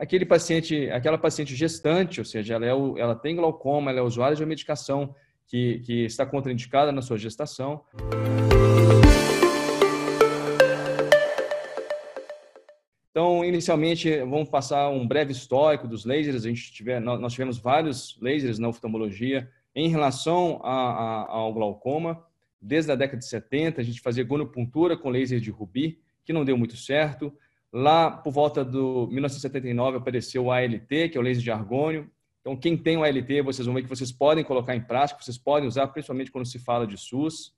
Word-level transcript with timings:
aquele 0.00 0.24
paciente, 0.24 0.90
aquela 0.90 1.18
paciente 1.18 1.54
gestante, 1.54 2.20
ou 2.20 2.24
seja, 2.24 2.54
ela, 2.54 2.64
é 2.64 2.72
o, 2.72 2.96
ela 2.96 3.14
tem 3.14 3.36
glaucoma, 3.36 3.90
ela 3.90 4.00
é 4.00 4.02
usuária 4.02 4.34
de 4.34 4.42
uma 4.42 4.48
medicação 4.48 5.14
que, 5.46 5.80
que 5.80 6.06
está 6.06 6.24
contraindicada 6.24 6.90
na 6.90 7.02
sua 7.02 7.18
gestação. 7.18 7.84
Então, 13.10 13.44
inicialmente, 13.44 14.20
vamos 14.20 14.48
passar 14.48 14.88
um 14.88 15.06
breve 15.06 15.32
histórico 15.32 15.86
dos 15.86 16.06
lasers. 16.06 16.46
A 16.46 16.48
gente 16.48 16.72
tiver, 16.72 16.98
nós 16.98 17.34
tivemos 17.34 17.58
vários 17.58 18.18
lasers 18.22 18.58
na 18.58 18.68
oftalmologia 18.68 19.50
em 19.74 19.90
relação 19.90 20.60
a, 20.64 20.72
a, 20.72 21.30
ao 21.30 21.52
glaucoma. 21.52 22.24
Desde 22.58 22.90
a 22.90 22.94
década 22.94 23.18
de 23.18 23.26
70, 23.26 23.82
a 23.82 23.84
gente 23.84 24.00
fazia 24.00 24.24
gonopuntura 24.24 24.96
com 24.96 25.10
laser 25.10 25.40
de 25.40 25.50
rubi, 25.50 26.00
que 26.24 26.32
não 26.32 26.44
deu 26.44 26.56
muito 26.56 26.76
certo. 26.76 27.30
Lá, 27.72 28.10
por 28.10 28.32
volta 28.32 28.64
do 28.64 29.06
1979, 29.08 29.98
apareceu 29.98 30.44
o 30.44 30.50
ALT, 30.50 31.08
que 31.10 31.16
é 31.16 31.20
o 31.20 31.22
laser 31.22 31.42
de 31.42 31.50
argônio. 31.50 32.10
Então, 32.40 32.56
quem 32.56 32.76
tem 32.76 32.96
o 32.96 33.04
ALT, 33.04 33.42
vocês 33.44 33.66
vão 33.66 33.74
ver 33.74 33.82
que 33.82 33.88
vocês 33.88 34.10
podem 34.10 34.42
colocar 34.42 34.74
em 34.74 34.80
prática, 34.80 35.22
vocês 35.22 35.38
podem 35.38 35.68
usar, 35.68 35.86
principalmente 35.88 36.32
quando 36.32 36.46
se 36.46 36.58
fala 36.58 36.86
de 36.86 36.96
SUS. 36.96 37.54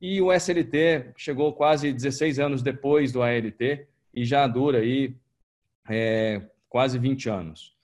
E 0.00 0.20
o 0.20 0.32
SLT 0.32 1.12
chegou 1.16 1.52
quase 1.52 1.92
16 1.92 2.38
anos 2.38 2.62
depois 2.62 3.10
do 3.10 3.22
ALT, 3.22 3.86
e 4.14 4.24
já 4.24 4.46
dura 4.46 4.78
aí 4.78 5.14
é, 5.88 6.42
quase 6.68 6.98
20 6.98 7.28
anos. 7.28 7.76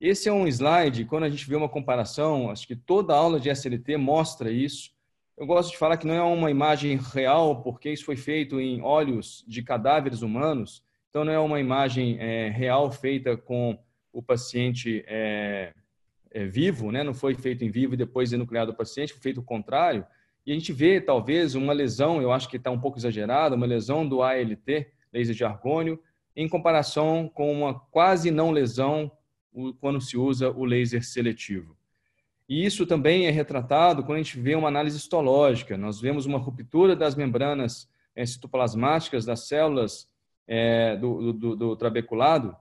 Esse 0.00 0.28
é 0.28 0.32
um 0.32 0.46
slide, 0.48 1.04
quando 1.04 1.24
a 1.24 1.30
gente 1.30 1.48
vê 1.48 1.54
uma 1.54 1.68
comparação, 1.68 2.50
acho 2.50 2.66
que 2.66 2.74
toda 2.74 3.14
aula 3.14 3.38
de 3.38 3.48
SLT 3.48 3.96
mostra 3.96 4.50
isso. 4.50 4.90
Eu 5.38 5.46
gosto 5.46 5.70
de 5.70 5.78
falar 5.78 5.96
que 5.96 6.06
não 6.06 6.14
é 6.14 6.22
uma 6.22 6.50
imagem 6.50 6.98
real, 7.12 7.62
porque 7.62 7.90
isso 7.90 8.04
foi 8.04 8.16
feito 8.16 8.60
em 8.60 8.82
olhos 8.82 9.44
de 9.46 9.62
cadáveres 9.62 10.20
humanos, 10.20 10.82
então 11.12 11.26
não 11.26 11.32
é 11.32 11.38
uma 11.38 11.60
imagem 11.60 12.16
é, 12.18 12.48
real 12.48 12.90
feita 12.90 13.36
com 13.36 13.78
o 14.10 14.22
paciente 14.22 15.04
é, 15.06 15.74
é, 16.30 16.46
vivo, 16.46 16.90
né? 16.90 17.04
não 17.04 17.12
foi 17.12 17.34
feito 17.34 17.62
em 17.62 17.70
vivo 17.70 17.92
e 17.92 17.98
depois 17.98 18.32
enucleado 18.32 18.72
o 18.72 18.74
paciente, 18.74 19.12
foi 19.12 19.20
feito 19.20 19.40
o 19.40 19.44
contrário. 19.44 20.06
E 20.46 20.50
a 20.50 20.54
gente 20.54 20.72
vê, 20.72 21.02
talvez, 21.02 21.54
uma 21.54 21.74
lesão, 21.74 22.22
eu 22.22 22.32
acho 22.32 22.48
que 22.48 22.56
está 22.56 22.70
um 22.70 22.80
pouco 22.80 22.98
exagerada, 22.98 23.54
uma 23.54 23.66
lesão 23.66 24.08
do 24.08 24.22
ALT, 24.22 24.86
laser 25.12 25.34
de 25.34 25.44
argônio, 25.44 26.00
em 26.34 26.48
comparação 26.48 27.30
com 27.34 27.52
uma 27.52 27.78
quase 27.78 28.30
não 28.30 28.50
lesão 28.50 29.12
quando 29.80 30.00
se 30.00 30.16
usa 30.16 30.50
o 30.50 30.64
laser 30.64 31.04
seletivo. 31.04 31.76
E 32.48 32.64
isso 32.64 32.86
também 32.86 33.26
é 33.26 33.30
retratado 33.30 34.02
quando 34.02 34.16
a 34.16 34.22
gente 34.22 34.40
vê 34.40 34.54
uma 34.54 34.68
análise 34.68 34.96
histológica. 34.96 35.76
Nós 35.76 36.00
vemos 36.00 36.24
uma 36.24 36.38
ruptura 36.38 36.96
das 36.96 37.14
membranas 37.14 37.86
é, 38.16 38.24
citoplasmáticas 38.24 39.26
das 39.26 39.46
células 39.46 40.10
é, 40.46 40.96
do, 40.96 41.32
do, 41.32 41.56
do 41.56 41.76
trabeculado 41.76 42.56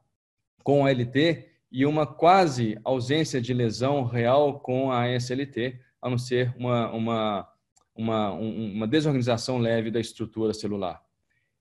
com 0.64 0.86
a 0.86 0.92
LT 0.92 1.48
e 1.72 1.86
uma 1.86 2.06
quase 2.06 2.78
ausência 2.84 3.42
de 3.42 3.54
lesão 3.54 4.04
real 4.04 4.60
com 4.60 4.92
a 4.92 5.08
SLT, 5.10 5.80
a 6.02 6.10
não 6.10 6.18
ser 6.18 6.54
uma, 6.58 6.92
uma, 6.92 7.50
uma, 7.96 8.32
uma 8.32 8.88
desorganização 8.88 9.58
leve 9.58 9.90
da 9.90 10.00
estrutura 10.00 10.54
celular. 10.54 11.02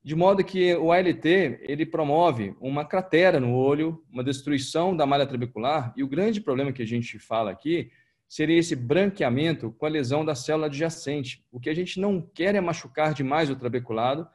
De 0.02 0.16
modo 0.16 0.42
que 0.42 0.74
o 0.76 0.92
ALT 0.92 1.26
ele 1.26 1.84
promove 1.84 2.56
uma 2.58 2.86
cratera 2.86 3.38
no 3.38 3.54
olho, 3.54 4.02
uma 4.10 4.24
destruição 4.24 4.96
da 4.96 5.04
malha 5.04 5.26
trabecular, 5.26 5.92
e 5.94 6.02
o 6.02 6.08
grande 6.08 6.40
problema 6.40 6.72
que 6.72 6.82
a 6.82 6.86
gente 6.86 7.18
fala 7.18 7.50
aqui 7.50 7.90
seria 8.26 8.58
esse 8.58 8.74
branqueamento 8.74 9.72
com 9.72 9.84
a 9.84 9.90
lesão 9.90 10.24
da 10.24 10.34
célula 10.34 10.66
adjacente. 10.66 11.44
O 11.52 11.60
que 11.60 11.68
a 11.68 11.74
gente 11.74 12.00
não 12.00 12.22
quer 12.22 12.54
é 12.54 12.60
machucar 12.60 13.12
demais 13.12 13.50
o 13.50 13.56
trabeculado, 13.56 14.26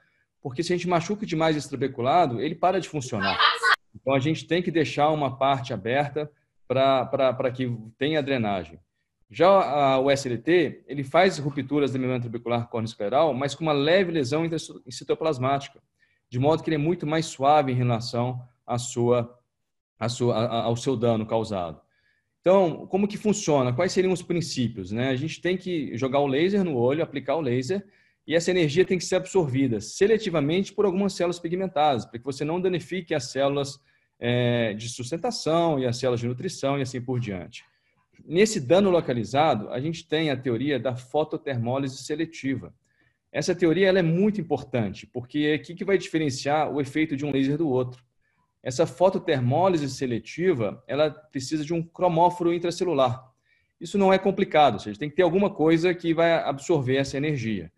porque 0.46 0.62
se 0.62 0.72
a 0.72 0.76
gente 0.76 0.88
machuca 0.88 1.26
demais 1.26 1.58
esse 1.58 1.68
trabeculado, 1.68 2.40
ele 2.40 2.54
para 2.54 2.80
de 2.80 2.88
funcionar. 2.88 3.36
Então 3.96 4.14
a 4.14 4.20
gente 4.20 4.46
tem 4.46 4.62
que 4.62 4.70
deixar 4.70 5.10
uma 5.10 5.36
parte 5.36 5.74
aberta 5.74 6.32
para 6.68 7.52
que 7.52 7.76
tenha 7.98 8.22
drenagem. 8.22 8.80
Já 9.28 9.98
o 9.98 10.12
SLT, 10.12 10.84
ele 10.86 11.04
faz 11.04 11.40
rupturas 11.40 11.92
da 11.92 11.98
membrana 11.98 12.22
trabecular 12.22 12.70
corneoescleral, 12.70 13.34
mas 13.34 13.56
com 13.56 13.64
uma 13.64 13.74
leve 13.74 14.12
lesão 14.12 14.48
citoplasmática, 14.88 15.82
de 16.30 16.38
modo 16.38 16.62
que 16.62 16.70
ele 16.70 16.76
é 16.76 16.78
muito 16.78 17.08
mais 17.08 17.26
suave 17.26 17.72
em 17.72 17.76
relação 17.76 18.40
à 18.68 18.78
sua, 18.78 19.36
à 20.00 20.08
sua, 20.08 20.36
ao 20.62 20.78
seu 20.78 20.96
dano 20.96 21.26
causado. 21.26 21.82
Então, 22.42 22.86
como 22.86 23.08
que 23.08 23.18
funciona? 23.18 23.74
Quais 23.74 23.92
seriam 23.92 24.14
os 24.14 24.22
princípios? 24.22 24.92
Né? 24.92 25.10
A 25.10 25.16
gente 25.16 25.42
tem 25.42 25.58
que 25.58 25.98
jogar 25.98 26.20
o 26.20 26.28
laser 26.28 26.64
no 26.64 26.78
olho, 26.78 27.02
aplicar 27.02 27.36
o 27.36 27.42
laser, 27.42 27.84
e 28.28 28.34
essa 28.34 28.50
energia 28.50 28.86
tem 28.86 28.98
que 28.98 29.06
ser 29.06 29.18
absorvida 29.18 29.80
seletivamente 29.80 30.74
por 30.74 30.86
algumas 30.86 31.14
células 31.14 31.40
pigmentadas, 31.40 32.06
para 32.06 32.18
que 32.18 32.26
você 32.26 32.44
não 32.44 32.60
danifique 32.60 33.14
as 33.14 33.26
células 33.26 33.80
é, 34.20 34.74
de 34.74 34.90
sustentação 34.90 35.80
e 35.80 35.86
as 35.86 35.98
células 35.98 36.20
de 36.20 36.28
nutrição 36.28 36.80
e 36.80 36.82
assim 36.82 37.02
por 37.02 37.20
diante. 37.20 37.64
Nesse 38.24 38.60
dano 38.60 38.90
localizado, 38.90 39.70
a 39.70 39.80
gente 39.80 40.08
tem 40.08 40.32
a 40.32 40.38
teoria 40.38 40.80
da 40.80 40.96
fototermólise 40.96 41.98
seletiva. 41.98 42.74
Essa 43.32 43.54
teoria 43.54 43.90
ela 43.90 44.00
é 44.00 44.04
muito 44.04 44.40
importante, 44.40 45.06
porque 45.06 45.40
é 45.40 45.54
aqui 45.54 45.76
que 45.76 45.86
vai 45.86 45.98
diferenciar 45.98 46.72
o 46.72 46.82
efeito 46.82 47.16
de 47.16 47.26
um 47.26 47.32
laser 47.32 47.58
do 47.58 47.70
outro. 47.70 48.04
Essa 48.64 48.88
fototermólise 48.88 49.90
seletiva, 49.90 50.84
ela 50.88 51.12
precisa 51.12 51.64
de 51.64 51.74
um 51.74 51.84
cromóforo 51.84 52.54
intracelular. 52.54 53.30
Isso 53.80 53.98
não 53.98 54.12
é 54.12 54.18
complicado, 54.18 54.76
ou 54.76 54.80
seja, 54.80 54.98
tem 54.98 55.10
que 55.10 55.16
ter 55.18 55.22
alguma 55.22 55.50
coisa 55.50 55.94
que 55.94 56.14
vai 56.14 56.34
absorver 56.34 56.96
essa 56.96 57.18
energia, 57.18 57.72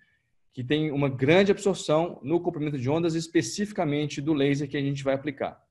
que 0.57 0.63
tem 0.63 0.91
uma 0.91 1.07
grande 1.07 1.51
absorção 1.51 2.19
no 2.23 2.40
comprimento 2.40 2.79
de 2.79 2.90
ondas, 2.90 3.13
especificamente 3.13 4.19
do 4.19 4.34
laser 4.34 4.68
que 4.68 4.75
a 4.75 4.81
gente 4.81 5.03
vai 5.03 5.13
aplicar 5.13 5.63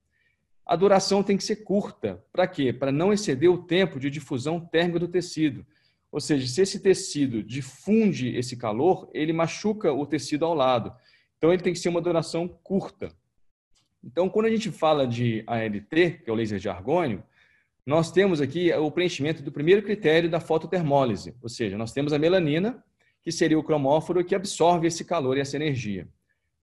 a 0.66 0.74
duração 0.74 1.22
tem 1.22 1.36
que 1.36 1.44
ser 1.44 1.56
curta. 1.56 2.22
Para 2.32 2.48
quê? 2.48 2.72
Para 2.72 2.90
não 2.90 3.12
exceder 3.12 3.48
o 3.48 3.62
tempo 3.62 4.00
de 4.00 4.10
difusão 4.10 4.58
térmica 4.58 4.98
do 4.98 5.06
tecido. 5.06 5.64
Ou 6.10 6.20
seja, 6.20 6.46
se 6.48 6.60
esse 6.60 6.80
tecido 6.80 7.42
difunde 7.42 8.36
esse 8.36 8.56
calor, 8.56 9.08
ele 9.14 9.32
machuca 9.32 9.92
o 9.92 10.04
tecido 10.04 10.44
ao 10.44 10.54
lado. 10.54 10.92
Então, 11.38 11.52
ele 11.52 11.62
tem 11.62 11.72
que 11.72 11.78
ser 11.78 11.88
uma 11.88 12.00
duração 12.00 12.48
curta. 12.48 13.12
Então, 14.02 14.28
quando 14.28 14.46
a 14.46 14.50
gente 14.50 14.70
fala 14.72 15.06
de 15.06 15.44
ALT, 15.46 16.22
que 16.24 16.28
é 16.28 16.32
o 16.32 16.34
laser 16.34 16.58
de 16.58 16.68
argônio, 16.68 17.22
nós 17.84 18.10
temos 18.10 18.40
aqui 18.40 18.72
o 18.72 18.90
preenchimento 18.90 19.42
do 19.42 19.52
primeiro 19.52 19.82
critério 19.82 20.28
da 20.28 20.40
fototermólise, 20.40 21.34
ou 21.40 21.48
seja, 21.48 21.78
nós 21.78 21.92
temos 21.92 22.12
a 22.12 22.18
melanina, 22.18 22.82
que 23.26 23.32
seria 23.32 23.58
o 23.58 23.64
cromóforo 23.64 24.24
que 24.24 24.36
absorve 24.36 24.86
esse 24.86 25.04
calor 25.04 25.36
e 25.36 25.40
essa 25.40 25.56
energia. 25.56 26.06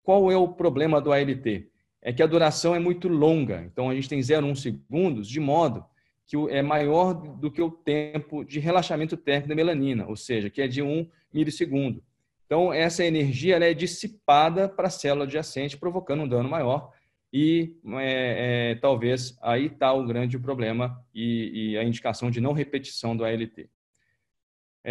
Qual 0.03 0.30
é 0.30 0.36
o 0.36 0.50
problema 0.50 1.00
do 1.00 1.14
ALT? 1.14 1.70
é 2.02 2.14
que 2.14 2.24
a 2.24 2.28
duração 2.28 2.74
é 2.74 2.80
muito 2.80 3.08
longa. 3.08 3.64
Então, 3.72 3.90
a 3.90 3.96
gente 3.96 4.09
tem 4.09 4.20
0,1 4.20 4.56
segundos, 4.56 5.28
de 5.28 5.40
modo 5.40 5.86
que 6.25 6.38
é 6.50 6.62
maior 6.62 7.14
do 7.14 7.50
que 7.50 7.62
o 7.62 7.72
tempo 7.72 8.44
de 8.44 8.59
relaxamento 8.59 9.18
térmico 9.18 9.50
da 9.50 9.56
melanina, 9.56 10.08
ou 10.08 10.16
seja, 10.16 10.50
que 10.50 10.62
é 10.62 10.68
de 10.68 10.81
1 10.81 11.08
milissegundo. 11.34 12.03
Então, 12.46 12.72
essa 12.72 13.03
energia 13.03 13.58
é 13.58 13.74
dissipada 13.74 14.70
para 14.70 14.88
a 14.88 14.91
célula 14.91 15.26
adjacente, 15.26 15.78
provocando 15.78 16.24
um 16.24 16.28
dano 16.28 16.47
maior. 16.47 16.91
E 17.31 17.76
é, 18.00 18.72
é, 18.72 18.76
talvez 18.76 19.38
aí 19.41 19.68
está 19.68 19.91
o 19.94 20.06
grande 20.06 20.38
problema 20.40 21.00
e, 21.14 21.72
e, 21.74 21.78
a 21.78 21.84
indicação 21.84 22.31
de 22.31 22.41
não 22.41 22.53
repetição 22.53 23.16
do 23.16 23.24
ALT. 23.24 23.70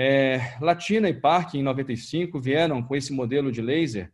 É, 0.01 0.57
Latina 0.61 1.09
e 1.09 1.13
Park, 1.13 1.55
em 1.55 1.63
95, 1.65 2.39
vieram 2.39 2.81
com 2.81 2.95
esse 2.95 3.13
modelo 3.13 3.51
de 3.51 3.61
laser, 3.61 4.13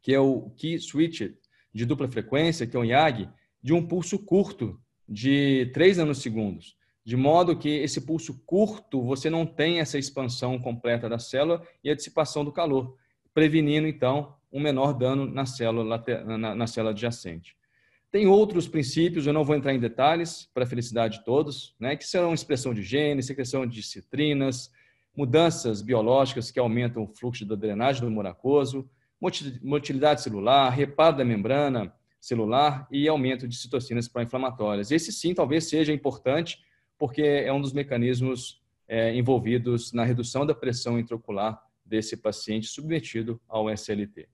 que 0.00 0.14
é 0.14 0.18
o 0.18 0.48
Key 0.56 0.80
Switched, 0.80 1.36
de 1.74 1.84
dupla 1.84 2.08
frequência, 2.08 2.66
que 2.66 2.74
é 2.74 2.80
o 2.80 2.84
IAG, 2.86 3.28
de 3.62 3.74
um 3.74 3.86
pulso 3.86 4.18
curto 4.18 4.80
de 5.06 5.70
3 5.74 5.98
nanosegundos, 5.98 6.74
de 7.04 7.18
modo 7.18 7.54
que 7.54 7.68
esse 7.68 8.00
pulso 8.00 8.42
curto 8.46 9.02
você 9.02 9.28
não 9.28 9.44
tem 9.44 9.78
essa 9.78 9.98
expansão 9.98 10.58
completa 10.58 11.06
da 11.06 11.18
célula 11.18 11.62
e 11.84 11.90
a 11.90 11.94
dissipação 11.94 12.42
do 12.42 12.50
calor, 12.50 12.96
prevenindo 13.34 13.86
então 13.86 14.34
um 14.50 14.58
menor 14.58 14.94
dano 14.94 15.26
na 15.26 15.44
célula, 15.44 16.02
na, 16.24 16.54
na 16.54 16.66
célula 16.66 16.92
adjacente. 16.92 17.54
Tem 18.10 18.26
outros 18.26 18.66
princípios, 18.66 19.26
eu 19.26 19.34
não 19.34 19.44
vou 19.44 19.54
entrar 19.54 19.74
em 19.74 19.78
detalhes, 19.78 20.48
para 20.54 20.64
a 20.64 20.66
felicidade 20.66 21.18
de 21.18 21.24
todos, 21.26 21.74
né, 21.78 21.94
que 21.94 22.06
serão 22.06 22.32
expressão 22.32 22.72
de 22.72 22.82
genes, 22.82 23.26
secreção 23.26 23.66
de 23.66 23.82
citrinas, 23.82 24.72
mudanças 25.16 25.80
biológicas 25.80 26.50
que 26.50 26.58
aumentam 26.58 27.04
o 27.04 27.06
fluxo 27.06 27.44
da 27.44 27.54
drenagem 27.54 28.02
do 28.02 28.10
moracoso, 28.10 28.88
motilidade 29.62 30.22
celular, 30.22 30.68
reparo 30.70 31.16
da 31.16 31.24
membrana 31.24 31.94
celular 32.20 32.86
e 32.90 33.06
aumento 33.06 33.46
de 33.46 33.56
citocinas 33.56 34.08
pró-inflamatórias. 34.08 34.90
Esse 34.90 35.12
sim 35.12 35.34
talvez 35.34 35.64
seja 35.68 35.92
importante, 35.92 36.58
porque 36.98 37.22
é 37.22 37.52
um 37.52 37.60
dos 37.60 37.72
mecanismos 37.72 38.62
é, 38.88 39.14
envolvidos 39.14 39.92
na 39.92 40.04
redução 40.04 40.44
da 40.46 40.54
pressão 40.54 40.98
intraocular 40.98 41.62
desse 41.84 42.16
paciente 42.16 42.66
submetido 42.66 43.40
ao 43.48 43.70
SLT. 43.70 44.28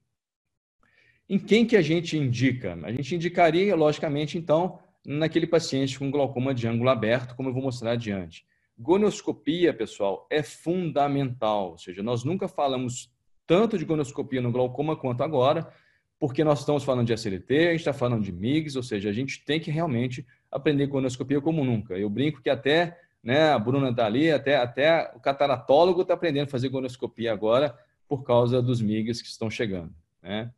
Em 1.29 1.39
quem 1.39 1.65
que 1.65 1.77
a 1.77 1.83
gente 1.83 2.17
indica? 2.17 2.79
A 2.83 2.93
gente 2.93 3.15
indicaria, 3.15 3.77
logicamente, 3.77 4.37
então, 4.37 4.81
naquele 5.05 5.47
paciente 5.47 5.99
com 5.99 6.11
glaucoma 6.11 6.53
de 6.55 6.67
ângulo 6.67 6.91
aberto, 6.91 7.35
como 7.37 7.49
eu 7.49 7.53
vou 7.53 7.63
mostrar 7.63 7.93
adiante. 7.93 8.45
Gonoscopia, 8.81 9.75
pessoal, 9.75 10.27
é 10.31 10.43
fundamental, 10.43 11.73
ou 11.73 11.79
seja, 11.79 12.03
nós 12.03 12.25
nunca 12.25 12.49
falamos 12.49 13.13
tanto 13.47 13.77
de 13.77 13.85
gonoscopia 13.85 14.41
no 14.41 14.51
glaucoma 14.51 14.97
quanto 14.97 15.23
agora, 15.23 15.71
porque 16.19 16.43
nós 16.43 16.61
estamos 16.61 16.83
falando 16.83 17.07
de 17.07 17.13
SLT, 17.13 17.59
a 17.59 17.71
gente 17.73 17.81
está 17.81 17.93
falando 17.93 18.25
de 18.25 18.33
MIGS, 18.33 18.77
ou 18.77 18.83
seja, 18.83 19.11
a 19.11 19.13
gente 19.13 19.45
tem 19.45 19.61
que 19.61 19.71
realmente 19.71 20.27
aprender 20.51 20.89
colonoscopia 20.89 21.43
como 21.43 21.63
nunca. 21.63 21.99
Eu 21.99 22.09
brinco 22.09 22.41
que 22.41 22.49
até 22.49 22.99
né, 23.23 23.51
a 23.51 23.59
Bruna 23.59 23.91
está 23.91 24.07
ali, 24.07 24.31
até, 24.31 24.57
até 24.57 25.13
o 25.15 25.21
cataratólogo 25.21 26.01
está 26.01 26.15
aprendendo 26.15 26.49
a 26.49 26.51
fazer 26.51 26.71
colonoscopia 26.71 27.35
agora 27.35 27.79
por 28.09 28.23
causa 28.23 28.63
dos 28.63 28.81
MIGs 28.81 29.21
que 29.21 29.29
estão 29.29 29.51
chegando. 29.51 29.93
Né? 30.23 30.51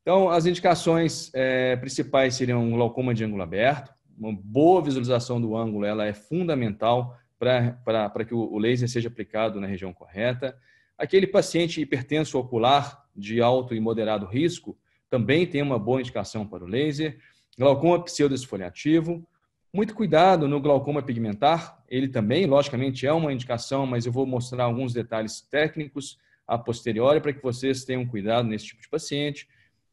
Então, 0.00 0.30
as 0.30 0.46
indicações 0.46 1.30
é, 1.34 1.76
principais 1.76 2.34
seriam 2.34 2.70
glaucoma 2.70 3.12
de 3.12 3.24
ângulo 3.24 3.42
aberto. 3.42 3.92
Uma 4.18 4.32
boa 4.32 4.80
visualização 4.80 5.38
do 5.38 5.54
ângulo 5.54 5.84
ela 5.84 6.06
é 6.06 6.14
fundamental 6.14 7.14
para 7.38 8.24
que 8.26 8.34
o 8.34 8.58
laser 8.58 8.88
seja 8.88 9.08
aplicado 9.08 9.60
na 9.60 9.66
região 9.66 9.92
correta. 9.92 10.58
Aquele 10.96 11.26
paciente 11.26 11.80
hipertenso 11.80 12.38
ocular 12.38 13.04
de 13.14 13.40
alto 13.40 13.74
e 13.74 13.80
moderado 13.80 14.26
risco 14.26 14.76
também 15.08 15.46
tem 15.46 15.62
uma 15.62 15.78
boa 15.78 16.00
indicação 16.00 16.46
para 16.46 16.64
o 16.64 16.66
laser. 16.66 17.18
Glaucoma 17.56 18.02
pseudoesfoliativo. 18.04 19.26
Muito 19.72 19.94
cuidado 19.94 20.48
no 20.48 20.60
glaucoma 20.60 21.02
pigmentar. 21.02 21.82
Ele 21.88 22.08
também, 22.08 22.46
logicamente, 22.46 23.06
é 23.06 23.12
uma 23.12 23.32
indicação, 23.32 23.86
mas 23.86 24.06
eu 24.06 24.12
vou 24.12 24.26
mostrar 24.26 24.64
alguns 24.64 24.92
detalhes 24.92 25.40
técnicos 25.40 26.18
a 26.46 26.56
posteriori 26.56 27.20
para 27.20 27.32
que 27.32 27.42
vocês 27.42 27.84
tenham 27.84 28.06
cuidado 28.06 28.48
nesse 28.48 28.66
tipo 28.66 28.82
de 28.82 28.88
paciente. 28.88 29.46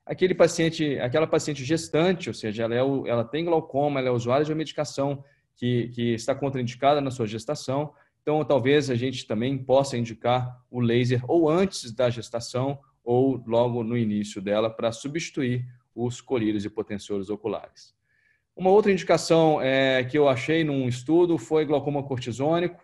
Aquele 0.05 0.33
paciente, 0.33 0.97
aquela 0.99 1.27
paciente 1.27 1.63
gestante, 1.65 2.29
ou 2.29 2.33
seja, 2.33 2.63
ela, 2.63 2.75
é 2.75 3.09
ela 3.09 3.23
tem 3.23 3.43
glaucoma, 3.43 3.99
ela 3.99 4.09
é 4.09 4.11
usuária 4.11 4.45
de 4.45 4.51
uma 4.51 4.57
medicação 4.57 5.23
que, 5.55 5.89
que 5.89 6.13
está 6.13 6.35
contraindicada 6.35 6.99
na 7.01 7.11
sua 7.11 7.25
gestação. 7.25 7.93
Então, 8.21 8.43
talvez 8.43 8.89
a 8.89 8.95
gente 8.95 9.25
também 9.25 9.57
possa 9.57 9.97
indicar 9.97 10.61
o 10.69 10.79
laser 10.79 11.23
ou 11.27 11.49
antes 11.49 11.91
da 11.91 12.09
gestação 12.09 12.79
ou 13.03 13.43
logo 13.45 13.83
no 13.83 13.97
início 13.97 14.41
dela 14.41 14.69
para 14.69 14.91
substituir 14.91 15.65
os 15.93 16.19
colírios 16.19 16.65
e 16.65 16.69
potensores 16.69 17.29
oculares. 17.29 17.93
Uma 18.55 18.69
outra 18.69 18.91
indicação 18.91 19.61
é, 19.61 20.03
que 20.03 20.17
eu 20.17 20.27
achei 20.27 20.63
num 20.63 20.87
estudo 20.87 21.37
foi 21.37 21.65
glaucoma 21.65 22.03
cortisônico, 22.03 22.83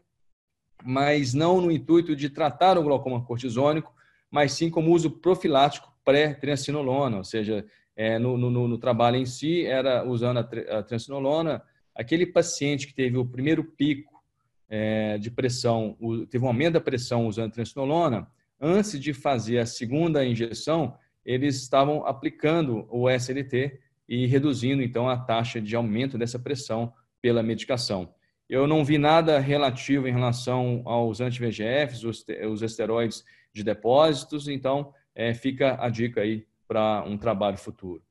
mas 0.84 1.34
não 1.34 1.62
no 1.62 1.72
intuito 1.72 2.16
de 2.16 2.30
tratar 2.30 2.78
o 2.78 2.84
glaucoma 2.84 3.24
cortisônico, 3.24 3.94
mas 4.30 4.54
sim 4.54 4.70
como 4.70 4.92
uso 4.92 5.10
profilático 5.10 5.92
pré-triancinolona, 6.04 7.18
ou 7.18 7.24
seja, 7.24 7.66
é, 7.96 8.18
no, 8.18 8.38
no, 8.38 8.68
no, 8.68 8.78
trabalho 8.78 9.18
em 9.18 9.26
si 9.26 9.66
era 9.66 10.04
usando 10.04 10.38
a, 10.38 10.78
a 10.80 10.84
triancinolona 10.84 11.62
aquele 11.96 12.26
paciente 12.26 12.88
que 12.88 12.94
teve 12.94 13.18
o 13.18 13.26
primeiro 13.26 13.64
pico 13.64 14.22
é, 14.70 15.18
de 15.18 15.30
pressão, 15.30 15.98
teve 16.30 16.44
um 16.44 16.48
aumento 16.48 16.74
da 16.74 16.82
pressão 16.82 17.28
usando 17.28 17.52
triancinolona, 17.52 18.28
antes 18.60 19.00
de 19.00 19.14
fazer 19.14 19.60
a 19.60 19.66
segunda 19.66 20.26
injeção, 20.26 20.96
eles 21.26 21.62
estavam 21.62 22.06
aplicando 22.06 22.88
o 22.90 23.10
SLT 23.10 23.80
e 24.08 24.26
reduzindo 24.26 24.82
então 24.82 25.10
a 25.10 25.18
taxa 25.18 25.62
de 25.62 25.76
aumento 25.76 26.18
dessa 26.18 26.40
pressão 26.40 26.94
pela 27.22 27.44
medicação. 27.44 28.14
Eu 28.50 28.68
não 28.68 28.84
vi 28.84 28.98
nada 28.98 29.40
relativo 29.40 30.08
em 30.08 30.12
relação 30.12 30.82
aos 30.86 31.22
anti-VGFs, 31.22 32.04
os, 32.04 32.26
os 32.50 32.62
esteroides 32.62 33.24
de 33.54 33.64
depósitos, 33.64 34.48
então 34.48 34.94
é, 35.14 35.34
fica 35.34 35.78
a 35.80 35.90
dica 35.90 36.22
aí 36.22 36.46
para 36.68 37.04
um 37.06 37.18
trabalho 37.18 37.58
futuro 37.58 38.02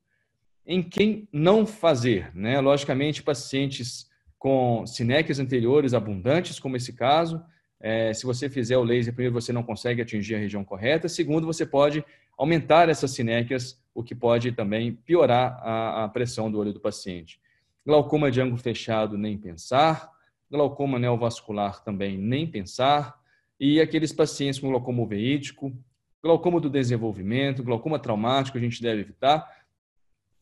em 0.71 0.81
quem 0.81 1.27
não 1.33 1.65
fazer. 1.65 2.33
Né? 2.33 2.61
Logicamente, 2.61 3.21
pacientes 3.21 4.09
com 4.39 4.87
sinéquias 4.87 5.37
anteriores 5.37 5.93
abundantes, 5.93 6.59
como 6.59 6.77
esse 6.77 6.93
caso, 6.93 7.43
é, 7.77 8.13
se 8.13 8.25
você 8.25 8.49
fizer 8.49 8.77
o 8.77 8.83
laser, 8.83 9.13
primeiro 9.13 9.33
você 9.33 9.51
não 9.51 9.63
consegue 9.63 10.01
atingir 10.01 10.35
a 10.35 10.39
região 10.39 10.63
correta, 10.63 11.09
segundo, 11.09 11.45
você 11.45 11.65
pode 11.65 12.05
aumentar 12.37 12.87
essas 12.87 13.11
sinéquias, 13.11 13.83
o 13.93 14.01
que 14.01 14.15
pode 14.15 14.53
também 14.53 14.93
piorar 14.93 15.59
a, 15.61 16.05
a 16.05 16.07
pressão 16.07 16.49
do 16.49 16.57
olho 16.57 16.71
do 16.71 16.79
paciente. 16.79 17.41
Glaucoma 17.85 18.31
de 18.31 18.39
ângulo 18.39 18.57
fechado, 18.57 19.17
nem 19.17 19.37
pensar. 19.37 20.09
Glaucoma 20.49 20.97
neovascular 20.97 21.83
também, 21.83 22.17
nem 22.17 22.47
pensar. 22.47 23.19
E 23.59 23.81
aqueles 23.81 24.13
pacientes 24.13 24.59
com 24.59 24.69
glaucoma 24.69 25.03
uveítico, 25.03 25.75
glaucoma 26.23 26.61
do 26.61 26.69
desenvolvimento, 26.69 27.63
glaucoma 27.63 27.99
traumático, 27.99 28.57
a 28.57 28.61
gente 28.61 28.81
deve 28.81 29.01
evitar 29.01 29.60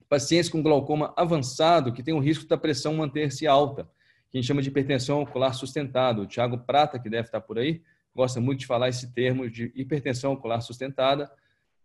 pacientes 0.09 0.49
com 0.49 0.61
glaucoma 0.61 1.13
avançado 1.15 1.93
que 1.93 2.01
tem 2.01 2.13
o 2.13 2.19
risco 2.19 2.47
da 2.47 2.57
pressão 2.57 2.95
manter-se 2.95 3.45
alta, 3.45 3.83
que 4.31 4.37
a 4.37 4.41
gente 4.41 4.47
chama 4.47 4.61
de 4.61 4.69
hipertensão 4.69 5.21
ocular 5.21 5.53
sustentada. 5.53 6.21
O 6.21 6.25
Tiago 6.25 6.57
Prata, 6.57 6.99
que 6.99 7.09
deve 7.09 7.27
estar 7.27 7.39
por 7.39 7.59
aí, 7.59 7.81
gosta 8.13 8.41
muito 8.41 8.59
de 8.59 8.65
falar 8.65 8.89
esse 8.89 9.13
termo 9.13 9.49
de 9.49 9.71
hipertensão 9.75 10.33
ocular 10.33 10.61
sustentada. 10.61 11.31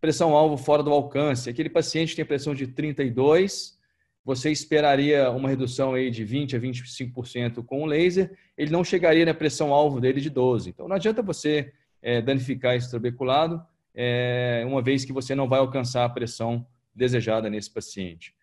Pressão 0.00 0.34
alvo 0.34 0.56
fora 0.56 0.82
do 0.82 0.90
alcance. 0.90 1.48
Aquele 1.48 1.68
paciente 1.70 2.10
que 2.10 2.16
tem 2.16 2.24
pressão 2.24 2.54
de 2.54 2.66
32, 2.66 3.78
você 4.24 4.50
esperaria 4.50 5.30
uma 5.30 5.48
redução 5.48 5.94
aí 5.94 6.10
de 6.10 6.24
20 6.24 6.56
a 6.56 6.60
25% 6.60 7.64
com 7.64 7.82
o 7.82 7.86
laser, 7.86 8.36
ele 8.56 8.70
não 8.70 8.82
chegaria 8.82 9.24
na 9.24 9.34
pressão 9.34 9.72
alvo 9.72 10.00
dele 10.00 10.20
de 10.20 10.30
12. 10.30 10.70
Então 10.70 10.88
não 10.88 10.96
adianta 10.96 11.22
você 11.22 11.72
é, 12.02 12.22
danificar 12.22 12.74
esse 12.74 12.90
trabeculado, 12.90 13.62
é, 13.94 14.64
uma 14.66 14.82
vez 14.82 15.04
que 15.04 15.12
você 15.12 15.34
não 15.34 15.48
vai 15.48 15.60
alcançar 15.60 16.04
a 16.04 16.08
pressão 16.08 16.66
desejada 16.94 17.50
nesse 17.50 17.70
paciente. 17.70 18.34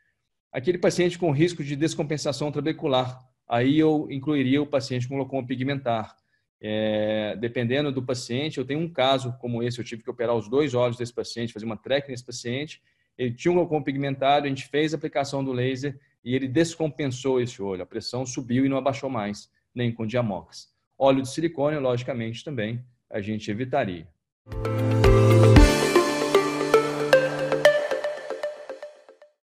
Aquele 0.51 0.77
paciente 0.77 1.18
com 1.18 1.31
risco 1.31 1.63
de 1.63 1.75
descompensação 1.75 2.51
trabecular, 2.51 3.19
aí 3.48 3.80
eu 3.80 4.07
incluiria 4.09 4.62
o 4.62 4.68
paciente 4.68 5.07
com 5.07 5.15
glaucoma 5.15 5.48
pigmentar. 5.48 6.15
É, 6.63 7.36
dependendo 7.38 7.92
do 7.92 8.03
paciente, 8.03 8.57
eu 8.57 8.65
tenho 8.65 8.80
um 8.80 8.92
caso 8.92 9.36
como 9.39 9.63
esse, 9.63 9.80
eu 9.80 9.86
tive 9.86 10.03
que 10.03 10.09
operar 10.09 10.36
os 10.36 10.48
dois 10.48 10.75
olhos 10.75 10.98
desse 10.98 11.13
paciente, 11.13 11.53
fazer 11.53 11.65
uma 11.65 11.77
treca 11.77 12.12
nesse 12.12 12.24
paciente, 12.24 12.81
ele 13.18 13.33
tinha 13.33 13.51
um 13.51 13.56
glaucoma 13.56 13.83
pigmentado, 13.83 14.45
a 14.45 14.50
gente 14.50 14.68
fez 14.68 14.94
a 14.94 14.98
aplicação 14.98 15.44
do 15.44 15.51
laser 15.51 16.00
e 16.24 16.36
ele 16.36 16.48
descompensou 16.48 17.42
esse 17.42 17.62
olho, 17.62 17.81
a 17.81 17.86
pressão 17.86 18.25
subiu 18.25 18.65
e 18.65 18.69
não 18.69 18.77
abaixou 18.77 19.09
mais, 19.09 19.50
nem 19.74 19.92
com 19.92 20.06
diamox. 20.06 20.69
Óleo 20.98 21.24
de 21.24 21.30
silicone, 21.30 21.77
logicamente, 21.77 22.44
também 22.44 22.83
a 23.09 23.19
gente 23.21 23.50
evitaria. 23.50 24.07